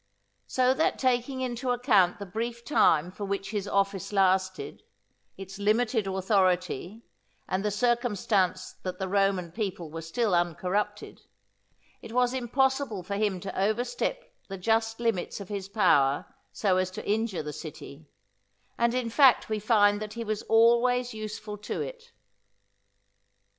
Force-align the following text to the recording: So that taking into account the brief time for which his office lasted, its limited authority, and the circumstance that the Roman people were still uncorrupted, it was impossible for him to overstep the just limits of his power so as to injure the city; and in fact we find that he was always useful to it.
So 0.47 0.73
that 0.73 0.97
taking 0.97 1.41
into 1.41 1.69
account 1.69 2.17
the 2.17 2.25
brief 2.25 2.65
time 2.65 3.11
for 3.11 3.23
which 3.23 3.51
his 3.51 3.67
office 3.67 4.11
lasted, 4.11 4.81
its 5.37 5.59
limited 5.59 6.07
authority, 6.07 7.05
and 7.47 7.63
the 7.63 7.69
circumstance 7.69 8.73
that 8.81 8.97
the 8.97 9.07
Roman 9.07 9.51
people 9.51 9.91
were 9.91 10.01
still 10.01 10.33
uncorrupted, 10.33 11.21
it 12.01 12.13
was 12.13 12.33
impossible 12.33 13.03
for 13.03 13.13
him 13.15 13.39
to 13.41 13.55
overstep 13.55 14.23
the 14.47 14.57
just 14.57 14.99
limits 14.99 15.39
of 15.39 15.49
his 15.49 15.69
power 15.69 16.25
so 16.51 16.77
as 16.77 16.89
to 16.89 17.07
injure 17.07 17.43
the 17.43 17.53
city; 17.53 18.07
and 18.79 18.95
in 18.95 19.07
fact 19.11 19.49
we 19.49 19.59
find 19.59 20.01
that 20.01 20.13
he 20.13 20.23
was 20.23 20.41
always 20.49 21.13
useful 21.13 21.59
to 21.59 21.79
it. 21.81 22.11